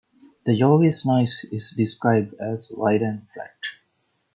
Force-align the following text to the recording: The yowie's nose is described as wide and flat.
The 0.45 0.57
yowie's 0.59 1.05
nose 1.05 1.45
is 1.51 1.69
described 1.77 2.33
as 2.39 2.71
wide 2.75 3.03
and 3.03 3.29
flat. 3.29 3.53